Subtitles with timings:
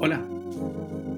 [0.00, 0.22] Hola,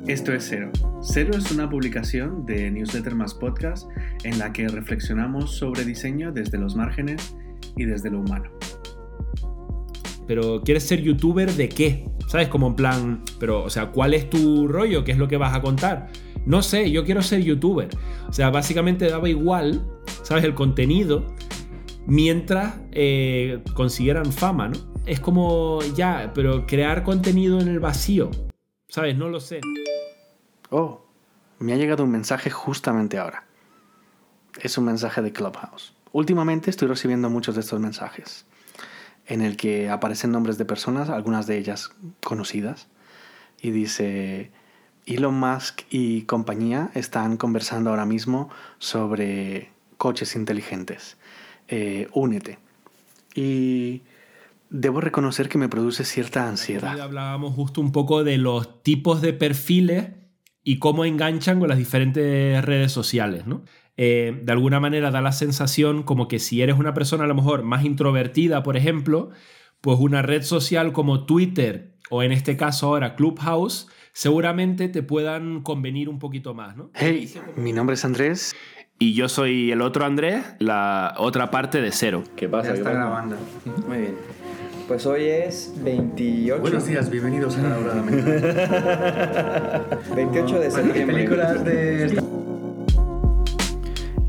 [0.07, 0.71] esto es Cero.
[1.03, 3.89] Cero es una publicación de Newsletter más Podcast
[4.25, 7.37] en la que reflexionamos sobre diseño desde los márgenes
[7.77, 8.51] y desde lo humano.
[10.27, 12.09] Pero ¿quieres ser youtuber de qué?
[12.27, 12.49] ¿Sabes?
[12.49, 15.05] Como en plan, pero, o sea, ¿cuál es tu rollo?
[15.05, 16.09] ¿Qué es lo que vas a contar?
[16.45, 17.89] No sé, yo quiero ser youtuber.
[18.29, 19.87] O sea, básicamente daba igual,
[20.27, 20.43] ¿sabes?
[20.43, 21.25] El contenido
[22.05, 24.77] mientras eh, consiguieran fama, ¿no?
[25.07, 28.33] Es como, ya, pero crear contenido en el vacío,
[28.89, 29.17] ¿sabes?
[29.17, 29.61] No lo sé.
[30.71, 31.07] Oh,
[31.61, 33.47] me ha llegado un mensaje justamente ahora.
[34.61, 35.95] Es un mensaje de Clubhouse.
[36.11, 38.47] Últimamente estoy recibiendo muchos de estos mensajes,
[39.27, 41.91] en el que aparecen nombres de personas, algunas de ellas
[42.25, 42.89] conocidas,
[43.63, 44.51] y dice,
[45.07, 51.17] Elon Musk y compañía están conversando ahora mismo sobre coches inteligentes.
[51.69, 52.59] Eh, únete.
[53.35, 54.03] Y
[54.71, 57.01] debo reconocer que me produce cierta ansiedad.
[57.01, 60.09] Hablábamos justo un poco de los tipos de perfiles
[60.63, 63.63] y cómo enganchan con las diferentes redes sociales, ¿no?
[63.97, 67.35] Eh, de alguna manera da la sensación como que si eres una persona a lo
[67.35, 69.31] mejor más introvertida, por ejemplo,
[69.81, 75.63] pues una red social como Twitter o en este caso ahora Clubhouse, seguramente te puedan
[75.63, 76.91] convenir un poquito más, ¿no?
[76.95, 78.55] Hey, mi nombre es Andrés.
[78.99, 82.25] Y yo soy el otro Andrés, la otra parte de cero.
[82.35, 82.69] ¿Qué pasa?
[82.69, 83.37] Ya está grabando.
[83.87, 84.15] Muy bien.
[84.89, 86.63] Pues hoy es 28.
[86.63, 89.83] Buenos días, bienvenidos a la hora de la mañana.
[90.17, 91.15] 28 de septiembre.
[91.15, 92.23] películas de...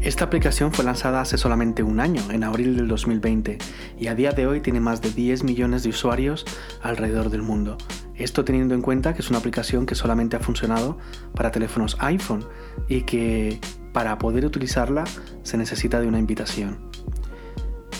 [0.02, 3.60] Esta aplicación fue lanzada hace solamente un año, en abril del 2020,
[3.98, 6.46] y a día de hoy tiene más de 10 millones de usuarios
[6.82, 7.78] alrededor del mundo.
[8.16, 10.98] Esto teniendo en cuenta que es una aplicación que solamente ha funcionado
[11.36, 12.46] para teléfonos iPhone
[12.88, 13.60] y que
[13.94, 15.04] para poder utilizarla
[15.44, 16.80] se necesita de una invitación.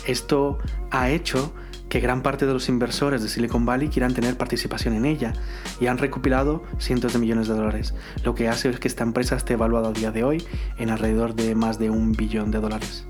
[0.06, 0.58] Esto
[0.90, 1.54] ha hecho
[1.90, 5.34] que gran parte de los inversores de Silicon Valley quieran tener participación en ella
[5.80, 7.94] y han recopilado cientos de millones de dólares,
[8.24, 10.46] lo que hace que esta empresa esté evaluada a día de hoy
[10.78, 13.06] en alrededor de más de un billón de dólares.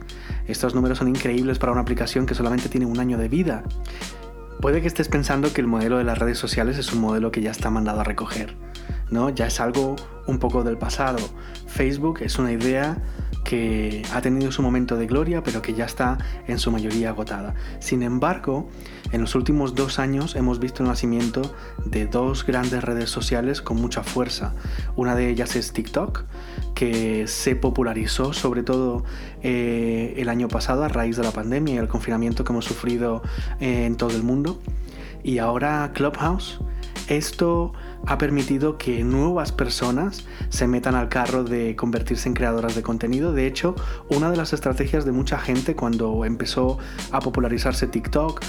[0.48, 3.64] Estos números son increíbles para una aplicación que solamente tiene un año de vida.
[4.62, 7.42] Puede que estés pensando que el modelo de las redes sociales es un modelo que
[7.42, 8.56] ya está mandado a recoger,
[9.10, 9.30] ¿no?
[9.30, 9.96] Ya es algo
[10.28, 11.20] un poco del pasado.
[11.68, 12.98] Facebook es una idea
[13.48, 17.56] que ha tenido su momento de gloria, pero que ya está en su mayoría agotada.
[17.80, 18.68] Sin embargo,
[19.14, 23.78] en los últimos dos años hemos visto el nacimiento de dos grandes redes sociales con
[23.78, 24.54] mucha fuerza.
[24.98, 26.26] Una de ellas es TikTok,
[26.76, 29.06] que se popularizó sobre todo
[29.42, 33.22] eh, el año pasado a raíz de la pandemia y el confinamiento que hemos sufrido
[33.62, 34.60] eh, en todo el mundo.
[35.24, 36.60] Y ahora Clubhouse.
[37.08, 37.72] Esto
[38.08, 43.34] ha permitido que nuevas personas se metan al carro de convertirse en creadoras de contenido.
[43.34, 43.76] De hecho,
[44.10, 46.78] una de las estrategias de mucha gente cuando empezó
[47.12, 48.42] a popularizarse TikTok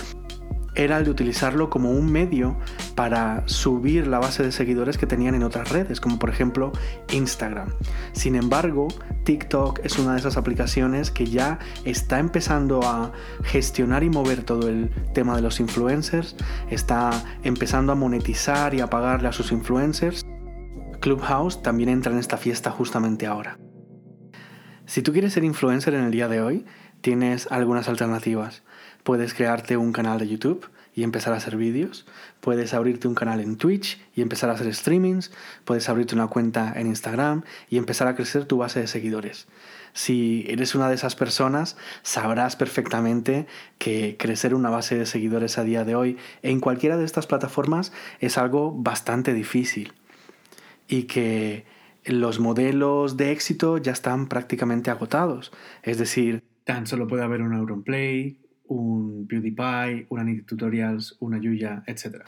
[0.79, 2.57] era el de utilizarlo como un medio
[2.95, 6.73] para subir la base de seguidores que tenían en otras redes, como por ejemplo
[7.13, 7.75] Instagram.
[8.13, 8.87] Sin embargo,
[9.25, 13.13] TikTok es una de esas aplicaciones que ya está empezando a
[13.43, 16.37] gestionar y mover todo el tema de los influencers,
[16.71, 17.11] está
[17.43, 20.25] empezando a monetizar y a pagarle a sus influencers.
[21.01, 23.59] Clubhouse también entra en esta fiesta justamente ahora.
[24.87, 26.65] Si tú quieres ser influencer en el día de hoy,
[27.01, 28.63] tienes algunas alternativas.
[29.09, 32.05] Puedes crearte un canal de YouTube y empezar a hacer vídeos.
[32.43, 35.33] Puedes abrirte un canal en Twitch y empezar a hacer streamings.
[35.65, 39.49] Puedes abrirte una cuenta en Instagram y empezar a crecer tu base de seguidores.
[39.95, 43.47] Si eres una de esas personas, sabrás perfectamente
[43.79, 47.95] que crecer una base de seguidores a día de hoy en cualquiera de estas plataformas
[48.21, 49.95] es algo bastante difícil
[50.87, 51.65] y que
[52.05, 55.51] los modelos de éxito ya están prácticamente agotados.
[55.83, 58.37] Es decir, tan solo puede haber un Auronplay,
[58.69, 62.23] un PewDiePie, una Nitty Tutorials, una Yuya, etc.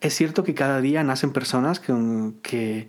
[0.00, 2.88] Es cierto que cada día nacen personas que,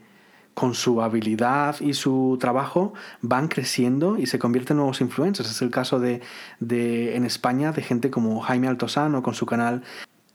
[0.53, 5.49] con su habilidad y su trabajo van creciendo y se convierten en nuevos influencers.
[5.49, 6.21] Es el caso de,
[6.59, 9.83] de en España de gente como Jaime Altosano con su canal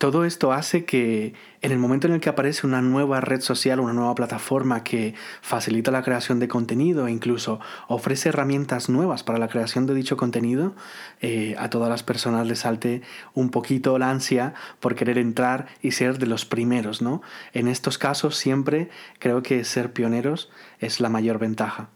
[0.03, 3.79] todo esto hace que en el momento en el que aparece una nueva red social,
[3.79, 9.39] una nueva plataforma que facilita la creación de contenido e incluso ofrece herramientas nuevas para
[9.39, 10.75] la creación de dicho contenido,
[11.21, 13.03] eh, a todas las personas les salte
[13.33, 17.23] un poquito la ansia por querer entrar y ser de los primeros, ¿no?
[17.53, 18.91] En estos casos siempre
[19.21, 20.51] creo que ser pioneros
[20.81, 21.91] es la mayor ventaja.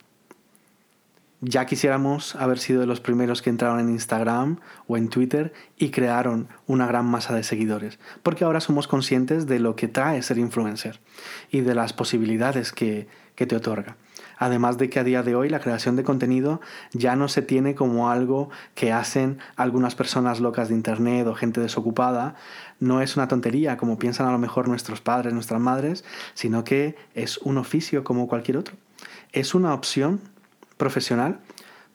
[1.42, 5.90] Ya quisiéramos haber sido de los primeros que entraron en Instagram o en Twitter y
[5.90, 10.38] crearon una gran masa de seguidores, porque ahora somos conscientes de lo que trae ser
[10.38, 10.98] influencer
[11.50, 13.98] y de las posibilidades que, te otorga.
[14.38, 16.62] Además de que a día de hoy la creación de contenido
[16.92, 21.60] ya no se tiene como algo que hacen algunas personas locas de Internet o gente
[21.60, 22.34] desocupada.
[22.80, 26.02] No es una tontería como piensan a lo mejor nuestros padres, nuestras madres,
[26.32, 28.74] sino que es un oficio como cualquier otro.
[29.32, 30.20] Es una opción
[30.76, 31.40] profesional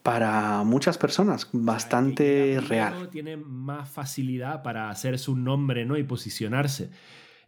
[0.04, 3.10] para muchas personas bastante real.
[3.10, 5.98] Tiene más facilidad para hacerse un nombre ¿no?
[5.98, 6.90] y posicionarse.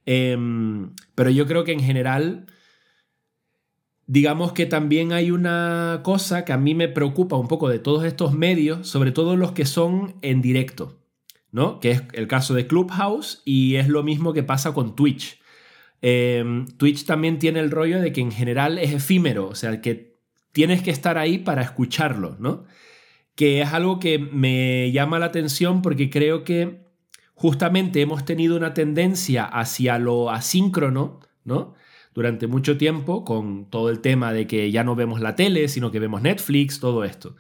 [0.06, 2.48] Em, pero yo creo que en general
[4.06, 8.04] digamos que también hay una cosa que a mí me preocupa un poco de todos
[8.06, 11.00] estos medios, sobre todo los que son en directo,
[11.52, 11.80] ¿no?
[11.80, 15.40] Que es el caso de Clubhouse y es lo mismo que pasa con Twitch.
[16.02, 20.13] Em, Twitch también tiene el rollo de que en general es efímero, o sea, que
[20.54, 22.64] tienes que estar ahí para escucharlo, ¿no?
[23.36, 26.86] Que es algo que me llama la atención porque creo que
[27.34, 31.76] justamente hemos tenido una tendencia hacia lo asíncrono, ¿no?
[32.14, 35.92] durante mucho tiempo con todo el tema de que ya no vemos la tele, sino
[35.92, 37.36] que vemos Netflix, todo esto.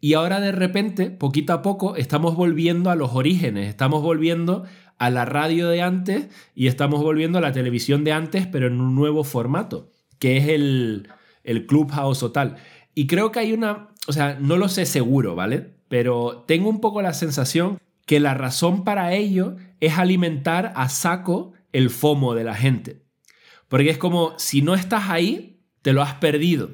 [0.00, 4.64] Y ahora de repente, poquito a poco, estamos volviendo a los orígenes, estamos volviendo
[4.98, 8.80] a la radio de antes y estamos volviendo a la televisión de antes, pero en
[8.80, 11.08] un nuevo formato, que es el,
[11.46, 12.56] el Clubhouse o tal.
[12.94, 15.74] Y creo que hay una, o sea, no lo sé seguro, ¿vale?
[15.88, 21.52] Pero tengo un poco la sensación que la razón para ello es alimentar a saco
[21.72, 23.02] el FOMO de la gente.
[23.68, 26.70] Porque es como, si no estás ahí, te lo has perdido.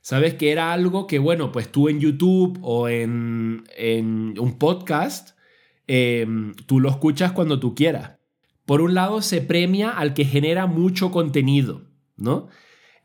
[0.00, 3.64] Sabes que era algo que, bueno, pues tú en YouTube o en,
[4.38, 5.36] un podcast,
[5.86, 8.12] em, tú lo escuchas cuando tú quieras.
[8.64, 11.82] Por un lado, se premia al que genera mucho contenido,
[12.16, 12.48] ¿no?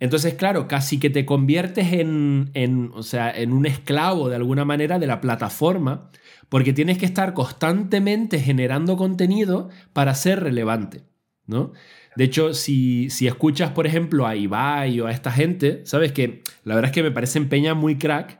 [0.06, 5.00] Entonces, claro, casi que te conviertes en, o sea, en un esclavo de alguna manera
[5.00, 6.10] de la plataforma,
[6.48, 11.04] porque tienes que estar constantemente generando contenido para ser relevante,
[11.48, 11.74] ¿no?
[12.16, 16.76] De hecho, si, escuchas, por ejemplo, a Ibai o a esta gente, sabes que la
[16.76, 18.40] verdad es que me parecen peña muy crack,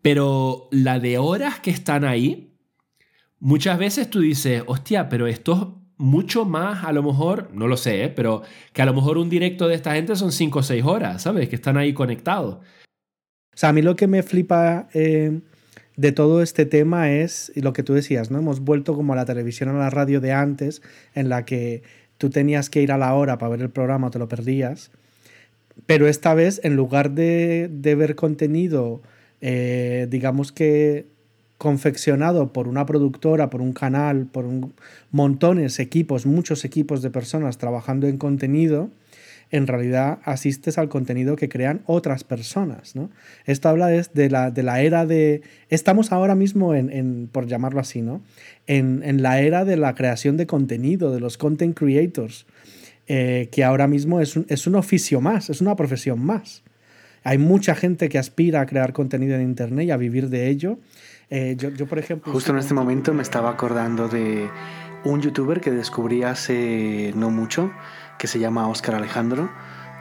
[0.00, 2.54] pero la de horas que están ahí,
[3.38, 7.76] muchas veces tú dices, hostia, pero esto es mucho más, a lo mejor, no lo
[7.76, 8.08] sé, ¿eh?
[8.08, 8.42] pero
[8.72, 11.48] que a lo mejor un directo de esta gente son 5 o 6 horas, ¿sabes?
[11.48, 12.54] Que están ahí conectados.
[12.54, 15.40] O sea, a mí lo que me flipa eh,
[15.96, 18.38] de todo este tema es lo que tú decías, ¿no?
[18.38, 20.80] Hemos vuelto como a la televisión, a la radio de antes,
[21.14, 21.82] en la que
[22.18, 24.92] tú tenías que ir a la hora para ver el programa o te lo perdías.
[25.86, 29.02] Pero esta vez, en lugar de, ver contenido,
[29.40, 31.06] eh, digamos que
[31.58, 34.72] confeccionado por una productora, por un canal, por un,
[35.10, 38.90] montones, equipos, muchos equipos de personas trabajando en contenido,
[39.50, 42.94] en realidad asistes al contenido que crean otras personas.
[42.94, 43.10] ¿no?
[43.44, 45.42] Esto habla de, la, de la era de...
[45.68, 48.22] Estamos ahora mismo en, por llamarlo así, ¿no?
[48.66, 52.46] En, la era de la creación de contenido, de los content creators,
[53.08, 56.62] eh, que ahora mismo es un, es un oficio más, es una profesión más.
[57.24, 60.78] Hay mucha gente que aspira a crear contenido en Internet y a vivir de ello.
[61.30, 62.32] Eh, yo, yo, por ejemplo...
[62.32, 64.50] Justo en este momento me estaba acordando de
[65.04, 67.70] un youtuber que descubrí hace no mucho,
[68.18, 69.50] que se llama Oscar Alejandro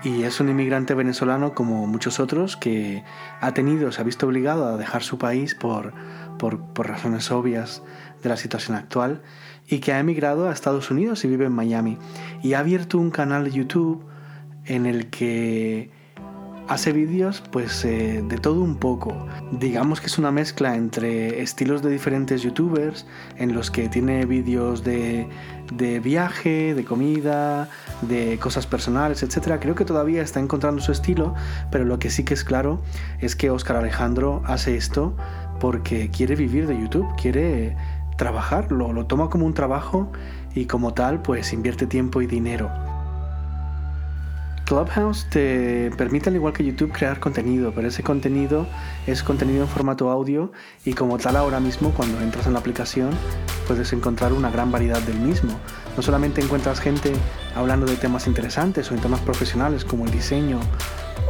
[0.04, 3.04] y es un inmigrante venezolano como muchos otros que
[3.42, 5.94] ha tenido, se ha visto obligado a dejar su país por,
[6.38, 7.82] por, por razones obvias
[8.22, 9.22] de la situación actual
[9.68, 11.98] y que ha emigrado a Estados Unidos y vive en Miami.
[12.44, 14.06] Y ha abierto un canal de YouTube
[14.66, 15.92] en el que
[16.68, 19.28] hace vídeos pues eh, de todo un poco.
[19.52, 23.06] Digamos que es una mezcla entre estilos de diferentes youtubers
[23.38, 25.28] en los que tiene vídeos de,
[25.72, 27.70] de viaje, de comida,
[28.02, 29.60] de cosas personales, etc.
[29.60, 31.34] Creo que todavía está encontrando su estilo,
[31.72, 32.82] pero lo que sí que es claro
[33.20, 35.16] es que Oscar Alejandro hace esto
[35.60, 37.76] porque quiere vivir de YouTube, quiere
[38.18, 40.12] trabajar, lo, lo toma como un trabajo
[40.54, 42.87] y como tal pues invierte tiempo y dinero.
[44.68, 48.68] Clubhouse te permite, al igual que YouTube, crear contenido, pero ese contenido
[49.08, 50.52] es contenido en formato audio
[50.84, 53.12] y como tal ahora mismo cuando entras en la aplicación
[53.66, 55.58] puedes encontrar una gran variedad del mismo.
[55.96, 57.14] No solamente encuentras gente
[57.56, 60.60] hablando de temas interesantes o en temas profesionales como el diseño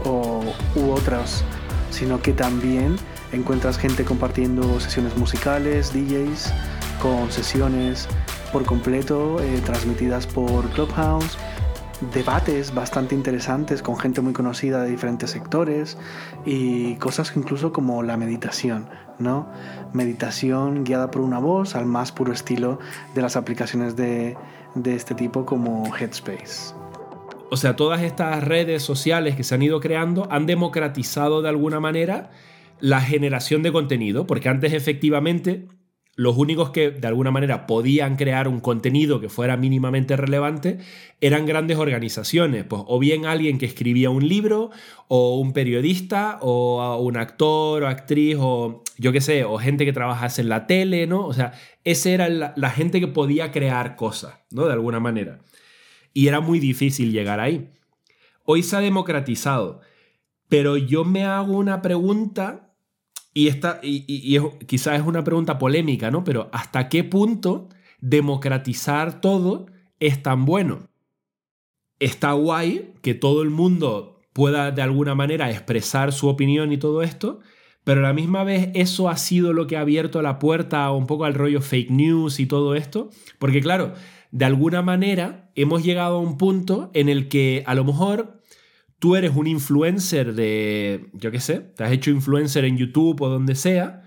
[0.04, 0.44] o,
[0.76, 1.44] u otros,
[1.92, 2.96] sino que también
[3.34, 6.52] encuentras gente compartiendo sesiones musicales, DJs,
[7.00, 8.08] con sesiones
[8.52, 11.38] por completo eh, transmitidas por Clubhouse
[12.14, 15.98] debates bastante interesantes con gente muy conocida de diferentes sectores
[16.46, 18.90] y cosas incluso como la meditación,
[19.20, 19.48] ¿no?
[19.94, 22.80] Meditación guiada por una voz al más puro estilo
[23.16, 24.38] de las aplicaciones de,
[24.76, 26.74] de este tipo como Headspace.
[27.50, 31.80] O sea, todas estas redes sociales que se han ido creando han democratizado de alguna
[31.80, 32.30] manera
[32.80, 35.68] la generación de contenido, porque antes efectivamente
[36.18, 40.80] los únicos que de alguna manera podían crear un contenido que fuera mínimamente relevante
[41.22, 44.72] eran grandes organizaciones, pues o bien alguien que escribía un libro,
[45.08, 49.94] o un periodista, o un actor o actriz, o yo qué sé, o gente que
[49.94, 51.24] trabajase en la tele, ¿no?
[51.24, 54.66] O sea, esa era la, la gente que podía crear cosas, ¿no?
[54.66, 55.38] De alguna manera.
[56.14, 57.70] Y era muy difícil llegar ahí.
[58.44, 59.82] Hoy se ha democratizado,
[60.50, 62.67] pero yo me hago una pregunta
[63.38, 66.24] y, esta, y, quizás es una pregunta polémica, ¿no?
[66.24, 67.70] Pero ¿hasta qué punto
[68.02, 69.68] democratizar todo
[70.00, 70.88] es tan bueno?
[72.00, 77.04] Está guay que todo el mundo pueda de alguna manera expresar su opinión y todo
[77.04, 77.40] esto,
[77.84, 81.06] pero a la misma vez eso ha sido lo que ha abierto la puerta un
[81.06, 83.94] poco al rollo fake news y todo esto, porque claro,
[84.32, 88.37] de alguna manera hemos llegado a un punto en el que a lo mejor
[89.00, 93.30] tú eres un influencer de, yo qué sé, te has hecho influencer en YouTube o
[93.30, 94.04] donde sea,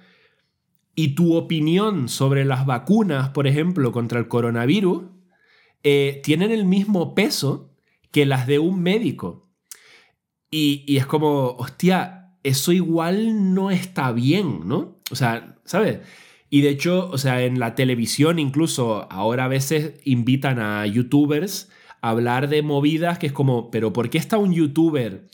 [0.95, 5.05] y tu opinión sobre las vacunas, por ejemplo, contra el coronavirus,
[5.83, 7.75] eh, tienen el mismo peso
[8.11, 9.49] que las de un médico.
[10.51, 14.99] Y, y, es como, hostia, eso igual no está bien, ¿no?
[15.11, 16.01] O sea, ¿sabes?
[16.51, 21.71] Y de hecho, o sea, en la televisión incluso ahora a veces invitan a youtubers
[22.01, 25.29] hablar de movidas que es como, pero ¿por qué está un youtuber?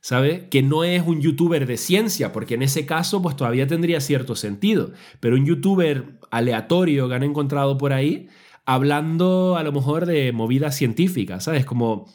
[0.00, 0.48] ¿Sabe?
[0.48, 4.36] Que no es un youtuber de ciencia, porque en ese caso pues todavía tendría cierto
[4.36, 8.28] sentido, pero un youtuber aleatorio que han encontrado por ahí,
[8.64, 11.64] hablando a lo mejor de movidas científicas, ¿sabes?
[11.64, 12.06] Como,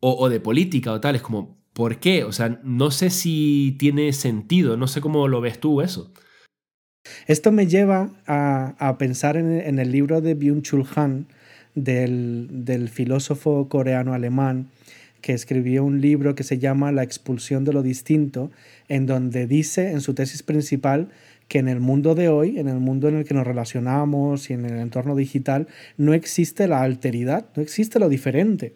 [0.00, 2.24] o, de política o tal, es como, ¿por qué?
[2.24, 6.12] O sea, no sé si tiene sentido, no sé cómo lo ves tú eso.
[7.26, 11.28] Esto me lleva a, pensar en, en, el libro de Byung-Chul Han,
[11.76, 14.66] del, filósofo coreano-alemán
[15.20, 18.50] que escribió un libro que se llama La expulsión de lo distinto,
[18.88, 21.08] en donde dice en su tesis principal
[21.48, 24.54] que en el mundo de hoy, en el mundo en el que nos relacionamos y
[24.54, 28.72] en el entorno digital, no existe la alteridad, no existe lo diferente,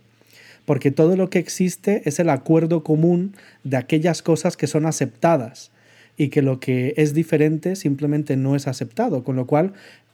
[0.66, 5.72] porque todo lo que existe es el acuerdo común de aquellas cosas que son aceptadas
[6.16, 9.72] y que lo que es diferente simplemente no es aceptado, con lo cual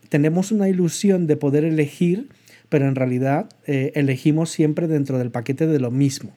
[0.09, 2.29] tenemos una ilusión de poder elegir
[2.69, 6.33] pero en realidad eh, elegimos siempre dentro del paquete de lo mismo.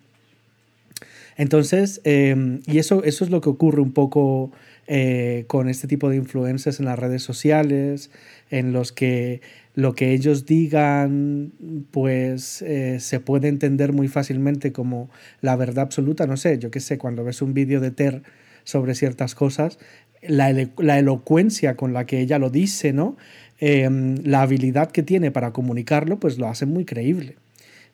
[1.38, 4.52] Entonces, em, y eso, eso es lo que ocurre un poco
[4.88, 8.12] eh, con este tipo de influencers en las redes sociales,
[8.50, 9.42] en los que
[9.76, 11.54] lo que ellos digan,
[11.92, 15.10] pues eh, se puede entender muy fácilmente como
[15.40, 16.28] la verdad absoluta.
[16.28, 18.24] No sé, yo qué sé, cuando ves un vídeo de Ter
[18.66, 19.80] sobre ciertas cosas,
[20.22, 23.16] la, la, elocuencia con la que ella lo dice, ¿no?
[23.60, 27.36] Em, la habilidad que tiene para comunicarlo, pues lo hace muy creíble.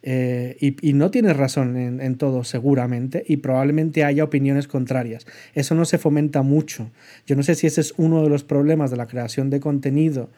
[0.03, 5.25] Eh, y, no tiene razón en, todo, seguramente, y probablemente haya opiniones contrarias.
[5.55, 6.91] Eso no se fomenta mucho.
[7.25, 10.29] Yo no sé si ese es uno de los problemas de la creación de contenido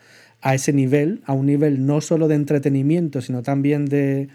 [0.42, 4.30] a ese nivel, a un nivel no solo de entretenimiento, sino también de,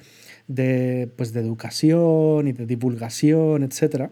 [1.17, 4.11] pues de educación y de divulgación, etcétera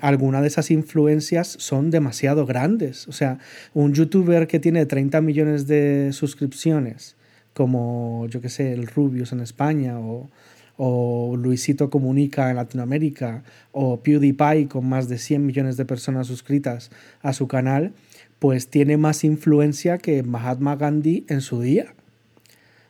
[0.00, 3.08] algunas de esas influencias son demasiado grandes.
[3.08, 3.38] O sea,
[3.74, 7.16] un youtuber que tiene 30 millones de suscripciones,
[7.54, 10.28] como yo que sé, el Rubius en España o,
[10.76, 16.90] o Luisito Comunica en Latinoamérica o PewDiePie con más de 100 millones de personas suscritas
[17.22, 17.94] a su canal,
[18.38, 21.94] pues tiene más influencia que Mahatma Gandhi en su día.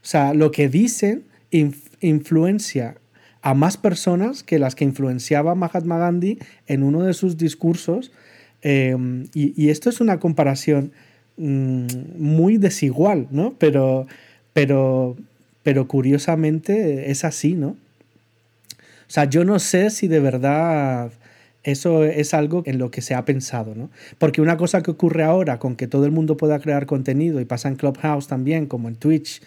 [0.02, 1.24] O sea, lo que dicen
[2.00, 2.96] influencia
[3.46, 8.10] a más personas que las que influenciaba Mahatma Gandhi en uno de sus discursos.
[8.60, 10.90] Em, y, esto es una comparación
[11.36, 11.86] mm,
[12.18, 13.54] muy desigual, ¿no?
[13.56, 14.08] Pero,
[14.52, 15.16] pero,
[15.62, 17.68] pero curiosamente es así, ¿no?
[17.68, 17.76] O
[19.06, 21.12] sea, yo no sé si de verdad
[21.62, 23.90] eso es algo en lo que se ha pensado, ¿no?
[24.18, 27.44] Porque una cosa que ocurre ahora con que todo el mundo pueda crear contenido y
[27.44, 29.40] pasa en Clubhouse también, como en Twitch,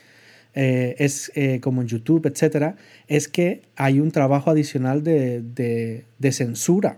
[0.56, 2.76] eh, es eh, como en YouTube, etcétera,
[3.08, 6.98] es que hay un trabajo adicional de, de, censura,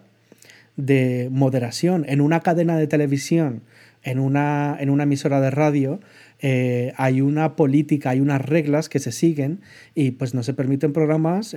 [0.78, 2.06] de moderación.
[2.08, 3.62] En una cadena de televisión,
[4.04, 6.00] en una, en una emisora de radio,
[6.40, 9.60] eh, hay una política, hay unas reglas que se siguen
[9.94, 11.56] y pues no se permiten programas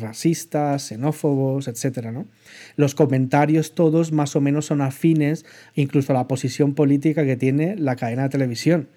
[0.00, 2.26] racistas, xenófobos, etcétera, ¿no?
[2.74, 5.44] Los comentarios todos más o menos son afines
[5.76, 8.88] incluso a la posición política que tiene la cadena de televisión.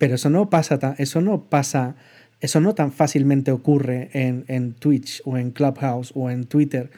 [0.00, 1.94] Pero eso no pasa, eso no pasa,
[2.40, 6.88] eso no tan fácilmente ocurre en, en Twitch o en Clubhouse o en Twitter.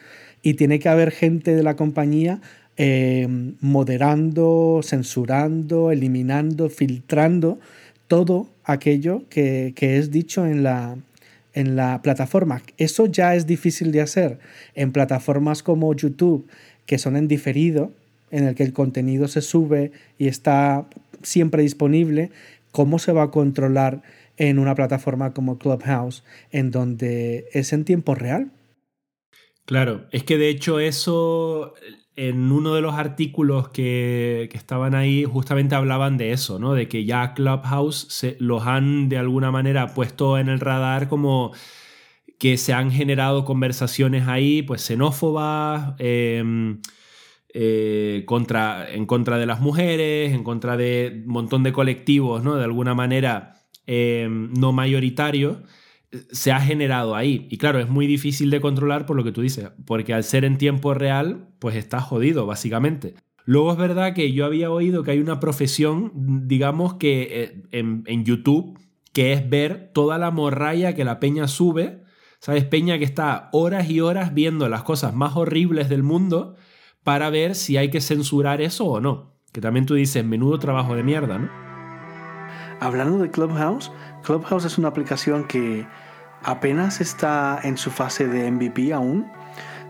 [0.41, 2.39] Y tiene que haber gente de la compañía
[2.77, 3.27] eh,
[3.59, 7.59] moderando, censurando, eliminando, filtrando
[8.07, 10.95] todo aquello que, que es dicho en la,
[11.53, 12.63] en la plataforma.
[12.77, 14.39] Eso ya es difícil de hacer
[14.75, 16.47] en plataformas como YouTube,
[16.85, 17.91] que son en diferido,
[18.31, 20.85] en el que el contenido se sube y está
[21.21, 22.31] siempre disponible
[22.73, 24.01] ¿cómo se va a controlar
[24.35, 28.51] en una plataforma como Clubhouse, en donde es en tiempo real?
[29.65, 31.75] Claro, es que de hecho eso,
[32.17, 36.73] en uno de los artículos que, estaban ahí, justamente hablaban de eso, ¿no?
[36.73, 41.53] De que ya Clubhouse se, los han de alguna manera puesto en el radar como
[42.39, 46.81] que se han generado conversaciones ahí, pues xenófobas, em,
[47.55, 52.55] eh, contra, en contra de las mujeres, en contra de un montón de colectivos, ¿no?
[52.55, 53.53] De alguna manera
[53.85, 55.59] em, no mayoritarios
[56.31, 57.47] se ha generado ahí.
[57.51, 60.45] Y claro, es muy difícil de controlar por lo que tú dices, porque al ser
[60.45, 63.15] en tiempo real, pues está jodido, básicamente.
[63.45, 66.11] Luego es verdad que yo había oído que hay una profesión,
[66.47, 68.79] digamos que eh, en, en YouTube,
[69.11, 72.03] que es ver toda la morralla que la peña sube,
[72.39, 72.63] ¿sabes?
[72.63, 76.55] Peña que está horas y horas viendo las cosas más horribles del mundo
[77.03, 79.33] para ver si hay que censurar eso o no.
[79.51, 81.49] Que también tú dices, menudo trabajo de mierda, ¿no?
[82.79, 83.91] Hablando de Clubhouse,
[84.23, 85.85] Clubhouse es una aplicación que
[86.43, 89.27] apenas está en su fase de MVP aún,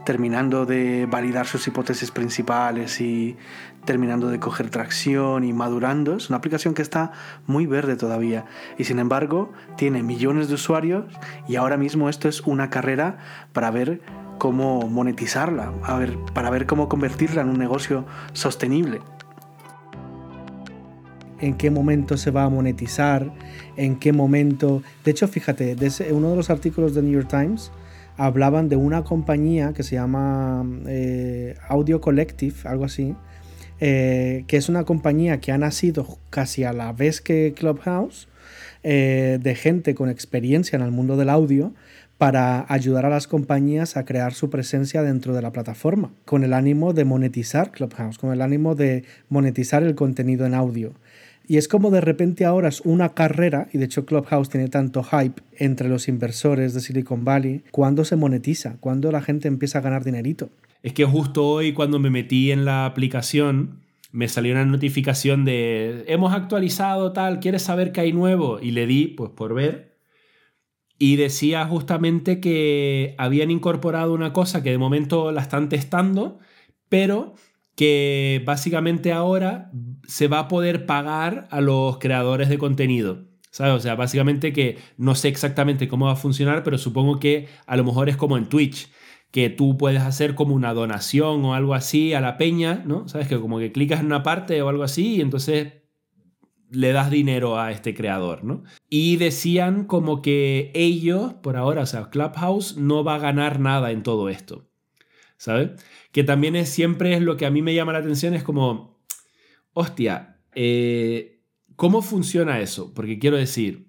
[0.05, 3.37] terminando de validar sus hipótesis principales y
[3.85, 6.17] terminando de coger tracción y madurando.
[6.17, 7.11] Es una aplicación que está
[7.47, 8.45] muy verde todavía
[8.77, 11.05] y sin embargo tiene millones de usuarios
[11.47, 13.17] y ahora mismo esto es una carrera
[13.53, 14.01] para ver
[14.43, 18.99] cómo monetizarla, a ver, para ver cómo convertirla en un negocio sostenible.
[21.39, 23.31] En qué momento se va a monetizar,
[23.77, 24.83] en qué momento...
[25.05, 27.71] De hecho, fíjate, de uno de los artículos de New York Times
[28.17, 33.15] hablaban de una compañía que se llama eh, Audio Collective, algo así,
[33.79, 38.27] eh, que es una compañía que ha nacido casi a la vez que Clubhouse,
[38.83, 41.71] eh, de gente con experiencia en el mundo del audio,
[42.23, 46.53] para ayudar a las compañías a crear su presencia dentro de la plataforma, con el
[46.53, 50.93] ánimo de monetizar Clubhouse, con el ánimo de monetizar el contenido en audio.
[51.49, 55.03] Y es como de repente ahora es una carrera, y de hecho Clubhouse tiene tanto
[55.03, 59.81] hype entre los inversores de Silicon Valley, cuando se monetiza, cuando la gente empieza a
[59.81, 60.49] ganar dinerito.
[60.81, 63.81] Es que justo hoy cuando me metí en la aplicación,
[64.13, 68.61] me salió una notificación de hemos actualizado tal, ¿quieres saber qué hay nuevo?
[68.61, 69.92] Y le di, pues por ver.
[71.05, 76.39] Y decía justamente que habían incorporado una cosa que de momento la están testando,
[76.87, 77.33] pero
[77.75, 79.69] que básicamente ahora
[80.07, 83.25] se va a poder pagar a los creadores de contenido.
[83.51, 83.73] ¿Sabes?
[83.73, 87.75] O sea, básicamente que no sé exactamente cómo va a funcionar, pero supongo que a
[87.75, 88.89] lo mejor es como en Twitch,
[89.29, 93.09] que tú puedes hacer como una donación o algo así a la peña, ¿no?
[93.09, 93.27] ¿Sabes?
[93.27, 95.82] Que como que clicas en una parte o algo así y entonces
[96.73, 98.63] le das dinero a este creador, ¿no?
[98.89, 103.91] Y decían como que ellos, por ahora, o sea, Clubhouse no va a ganar nada
[103.91, 104.67] en todo esto,
[105.37, 105.71] ¿sabes?
[106.11, 108.99] Que también es siempre es lo que a mí me llama la atención, es como,
[109.73, 111.41] hostia, eh,
[111.75, 112.93] ¿cómo funciona eso?
[112.93, 113.87] Porque quiero decir,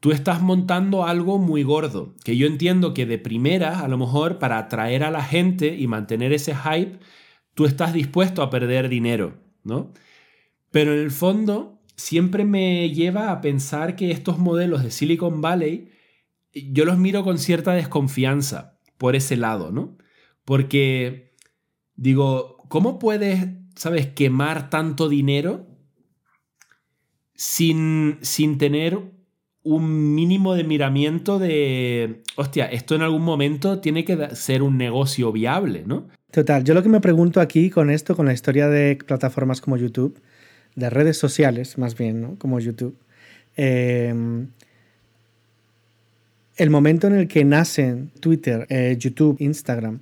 [0.00, 4.38] tú estás montando algo muy gordo, que yo entiendo que de primera, a lo mejor
[4.38, 6.98] para atraer a la gente y mantener ese hype,
[7.54, 9.92] tú estás dispuesto a perder dinero, ¿no?
[10.70, 15.90] Pero en el fondo, siempre me lleva a pensar que estos modelos de Silicon Valley,
[16.52, 19.96] yo los miro con cierta desconfianza por ese lado, ¿no?
[20.44, 21.34] Porque
[21.96, 24.08] digo, ¿cómo puedes ¿sabes?
[24.08, 25.66] Quemar tanto dinero
[27.34, 28.98] sin, sin tener
[29.62, 35.32] un mínimo de miramiento de, hostia, esto en algún momento tiene que ser un negocio
[35.32, 36.08] viable, ¿no?
[36.30, 39.76] Total, yo lo que me pregunto aquí con esto, con la historia de plataformas como
[39.76, 40.20] YouTube,
[40.76, 42.36] de redes sociales más bien, ¿no?
[42.38, 42.96] Como YouTube,
[43.56, 44.48] em,
[46.56, 50.00] el momento en el que nacen Twitter, eh, YouTube, Instagram,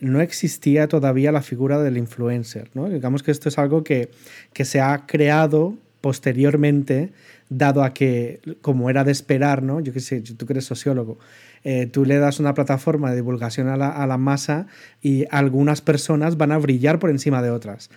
[0.00, 2.70] no existía todavía la figura del influencer.
[2.74, 2.88] ¿no?
[2.88, 4.10] Digamos que esto es algo que,
[4.52, 7.12] se ha creado posteriormente,
[7.48, 9.80] dado a que, como era de esperar, ¿no?
[9.80, 11.18] yo qué sé, tú que eres sociólogo,
[11.62, 14.66] eh, tú le das una plataforma de divulgación a la, masa
[15.00, 17.88] y algunas personas van a brillar por encima de otras.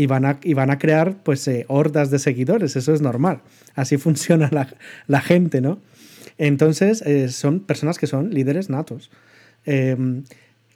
[0.00, 3.42] Y van a, y van a crear pues eh, hordas de seguidores, eso es normal.
[3.74, 4.48] Así funciona
[5.06, 5.78] la, gente, ¿no?
[6.38, 9.10] Entonces, eh, son personas que son líderes natos.
[9.66, 10.24] Em,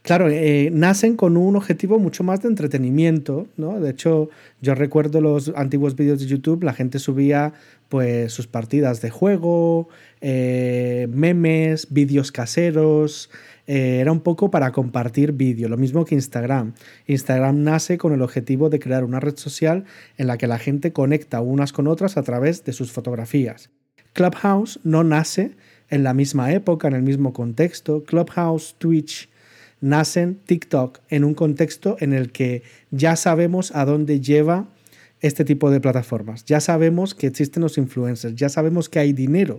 [0.05, 3.81] Claro, eh, nacen con un objetivo mucho más de entretenimiento, ¿no?
[3.81, 4.29] De hecho,
[4.61, 7.55] yo recuerdo los antiguos vídeos de YouTube, la gente subía
[7.88, 9.88] pues sus partidas de juego,
[10.21, 13.31] eh, memes, vídeos caseros,
[13.67, 16.75] eh, era un poco para compartir vídeo, lo mismo que Instagram.
[17.07, 19.87] Instagram nace con el objetivo de crear una red social
[20.19, 23.71] en la que la gente conecta unas con otras a través de sus fotografías.
[24.12, 25.53] Clubhouse no nace
[25.88, 28.05] en la misma época, en el mismo contexto.
[28.05, 29.31] Clubhouse, Twitch,
[29.85, 34.66] nacen TikTok en un contexto en el que ya sabemos a dónde lleva
[35.20, 36.47] este tipo de plataformas.
[36.47, 39.59] Ya sabemos que existen los influencers, ya sabemos que hay dinero,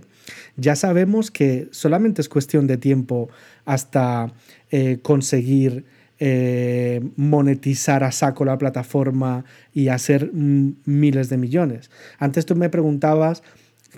[0.56, 3.28] ya sabemos que solamente es cuestión de tiempo
[3.66, 4.32] hasta
[4.72, 5.84] eh, conseguir
[6.18, 11.88] eh, monetizar a saco la plataforma y hacer miles de millones.
[12.18, 13.44] Antes tú me preguntabas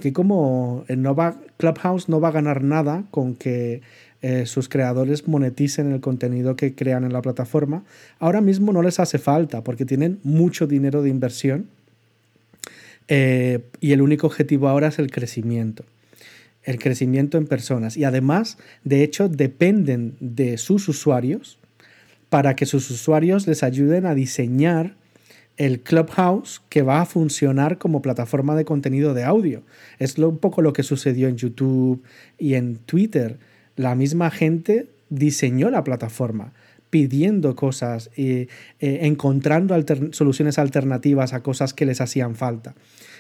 [0.03, 1.17] que como no
[1.57, 3.81] Clubhouse no va a ganar nada con que
[4.21, 7.85] eh, sus creadores moneticen el contenido que crean en la plataforma.
[8.19, 11.67] Ahora mismo no les hace falta porque tienen mucho dinero de inversión
[13.07, 15.85] eh, y el único objetivo ahora es el crecimiento.
[16.65, 17.97] El crecimiento en personas.
[17.97, 21.59] Y además, de hecho, dependen de sus usuarios
[22.29, 24.95] para que sus usuarios les ayuden a diseñar
[25.57, 29.63] el Clubhouse que va a funcionar como plataforma de contenido de audio.
[29.99, 32.03] Es un poco lo que sucedió en YouTube
[32.39, 33.39] y en Twitter
[33.79, 36.53] la misma gente diseñó la plataforma
[36.91, 38.49] pidiendo cosas, y eh,
[38.81, 39.75] encontrando
[40.13, 42.75] soluciones alternativas a cosas que les hacían falta.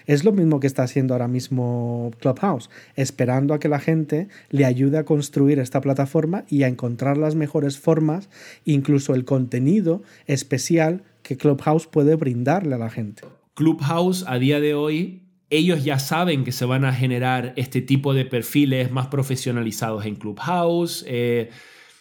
[0.06, 4.64] Es lo mismo que está haciendo ahora mismo Clubhouse, esperando a que la gente le
[4.64, 8.30] ayude a construir esta plataforma y a encontrar las mejores formas,
[8.64, 13.22] incluso el contenido especial que Clubhouse puede brindarle a la gente.
[13.54, 18.12] Clubhouse a día de hoy ellos ya saben que se van a generar este tipo
[18.14, 21.50] de perfiles más profesionalizados en Clubhouse, eh,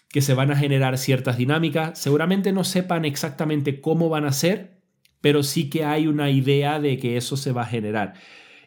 [0.10, 2.00] que se van a generar ciertas dinámicas.
[2.00, 4.82] Seguramente no sepan exactamente cómo van a ser,
[5.22, 8.14] pero sí que hay una idea de que eso se va a generar.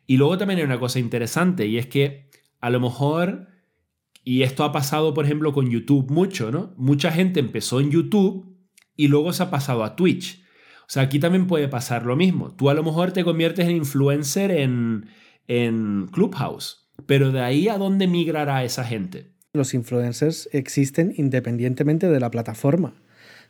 [0.06, 3.48] Y luego también hay una cosa interesante y es que a lo mejor,
[4.24, 6.74] y esto ha pasado por ejemplo con YouTube mucho, ¿no?
[6.76, 8.56] Mucha gente empezó en YouTube
[8.96, 10.42] y luego se ha pasado a Twitch.
[10.90, 12.50] O sea, aquí también puede pasar lo mismo.
[12.50, 15.06] Tú a lo mejor te conviertes en influencer en,
[15.46, 19.30] en Clubhouse, pero de ahí a dónde migrará esa gente.
[19.52, 23.00] Los influencers existen independientemente de la plataforma.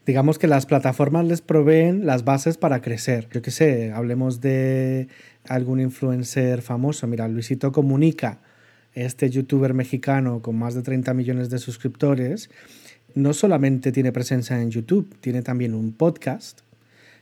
[0.05, 3.27] Digamos que las plataformas les proveen las bases para crecer.
[3.33, 5.09] Yo qué sé, hablemos de
[5.49, 7.07] algún influencer famoso.
[7.07, 8.43] Mira, Luisito Comunica,
[8.93, 12.51] este youtuber mexicano con más de 30 millones de suscriptores,
[13.15, 16.61] no solamente tiene presencia en YouTube, tiene también un podcast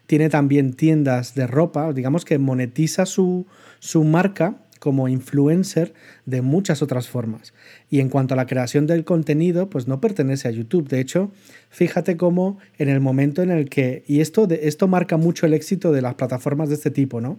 [0.09, 3.47] tiene también tiendas de ropa, digamos que monetiza su,
[3.79, 5.93] su marca como influencer
[6.25, 7.53] de muchas otras formas.
[7.91, 10.89] Y en cuanto a la creación del contenido, pues no pertenece a YouTube.
[10.89, 11.31] De hecho,
[11.69, 15.93] fíjate cómo en el momento en el que, y esto, esto marca mucho el éxito
[15.93, 17.39] de las plataformas de este tipo, ¿no?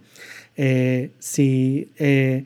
[0.56, 2.44] Eh, si eh,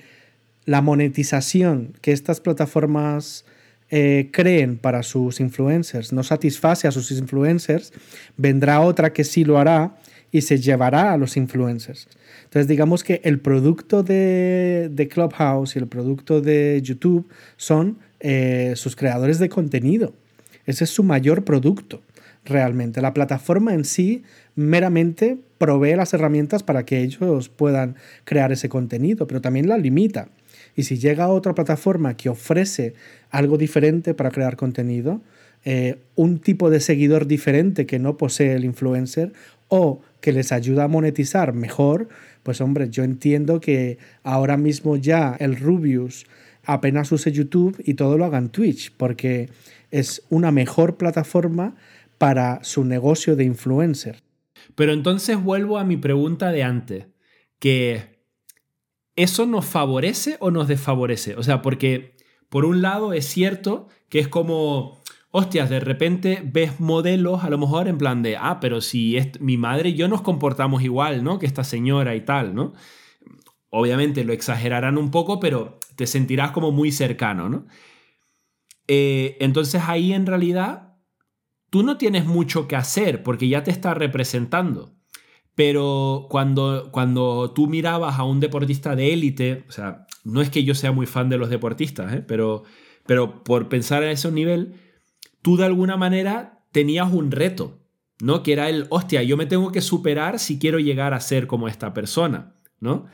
[0.65, 3.45] la monetización que estas plataformas
[3.91, 7.93] eh, creen para sus influencers no satisface a sus influencers,
[8.39, 9.97] vendrá otra que sí lo hará
[10.35, 12.09] y se llevará a los influencers.
[12.43, 18.97] Entonces digamos que el producto de, Clubhouse y el producto de YouTube son eh, sus
[18.97, 20.13] creadores de contenido.
[20.67, 22.03] Ese es su mayor producto
[22.45, 23.01] realmente.
[23.01, 24.25] La plataforma en sí
[24.57, 27.95] meramente provee las herramientas para que ellos puedan
[28.25, 30.31] crear ese contenido, pero también la limita.
[30.75, 32.95] Y si llega a otra plataforma que ofrece
[33.31, 35.21] algo diferente para crear contenido,
[35.65, 39.33] eh, un tipo de seguidor diferente que no posee el influencer
[39.77, 42.09] o que les ayuda a monetizar mejor,
[42.45, 46.27] pues hombre, yo entiendo que ahora mismo ya el Rubius
[46.65, 49.51] apenas use YouTube y todo lo haga en Twitch, porque
[49.91, 51.75] es una mejor plataforma
[52.19, 54.23] para su negocio de influencer.
[54.77, 57.07] Pero entonces vuelvo a mi pregunta de antes,
[57.59, 58.21] que
[59.17, 61.35] ¿eso nos favorece o nos desfavorece?
[61.35, 62.17] O sea, porque
[62.49, 65.03] por un lado es cierto que es como
[65.37, 69.41] hostias, de repente ves modelos a lo mejor en plan de, ah, pero si es,
[69.41, 71.41] mi madre y yo nos comportamos igual, ¿no?
[71.41, 72.73] Que esta señora y tal, ¿no?
[73.69, 77.67] Obviamente lo exagerarán un poco, pero te sentirás como muy cercano, ¿no?
[78.87, 80.99] Eh, entonces ahí en realidad
[81.69, 84.95] tú no tienes mucho que hacer porque ya te está representando.
[85.57, 90.63] Pero cuando, cuando tú mirabas a un deportista de élite, o sea, no es que
[90.63, 92.25] yo sea muy fan de los deportistas, ¿eh?
[92.25, 92.63] pero,
[93.05, 94.84] pero por pensar a ese nivel,
[95.45, 97.79] tú de alguna manera tenías un reto,
[98.19, 98.43] ¿no?
[98.43, 101.69] Que era el, hostia, yo me tengo que superar si quiero llegar a ser como
[101.69, 103.05] esta persona, ¿no?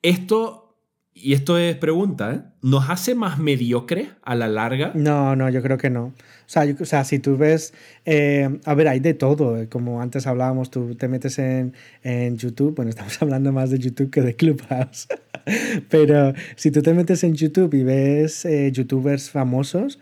[0.00, 0.78] Esto,
[1.12, 2.42] y esto es pregunta, ¿eh?
[2.62, 4.92] ¿nos hace más mediocre a la larga?
[4.94, 6.04] No, no, yo creo que no.
[6.04, 6.14] O
[6.46, 7.74] sea, o sea si tú ves,
[8.04, 11.74] eh, a ver, hay de todo, eh, como antes hablábamos, tú te metes en,
[12.04, 15.08] en YouTube, bueno, estamos hablando más de YouTube que de Clubhouse,
[15.90, 19.98] pero si tú te metes en YouTube y ves eh, youtubers famosos,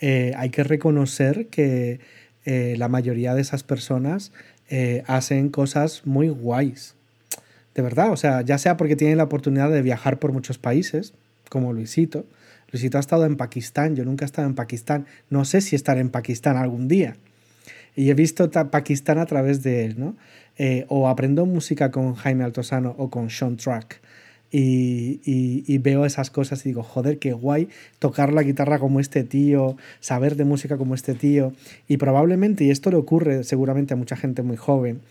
[0.00, 2.00] eh, hay que reconocer que
[2.44, 4.32] eh, la mayoría de esas personas
[4.68, 6.94] eh, hacen cosas muy guays.
[7.74, 11.12] De verdad, o sea, ya sea porque tienen la oportunidad de viajar por muchos países,
[11.48, 12.24] como Luisito.
[12.72, 15.06] Luisito ha estado en Pakistán, yo nunca he estado en Pakistán.
[15.28, 17.16] No sé si estaré en Pakistán algún día.
[17.96, 20.16] y he visto Pakistán a través de él, ¿no?
[20.88, 24.00] O aprendo música con Jaime Altosano o con Sean Track.
[24.52, 27.68] Y, y, veo esas cosas y digo, joder, qué guay
[28.00, 31.52] tocar la guitarra como este tío, saber de música como este tío.
[31.86, 35.02] Y probablemente, y esto le ocurre seguramente a mucha gente muy joven,